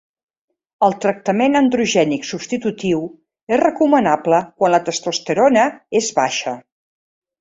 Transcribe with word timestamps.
El 0.87 0.95
tractament 1.03 1.59
androgènic 1.59 2.25
substitutiu 2.29 3.03
és 3.57 3.61
recomanable 3.63 4.41
quan 4.63 4.75
la 4.77 4.81
testosterona 4.89 5.67
és 6.01 6.09
baixa. 6.23 6.57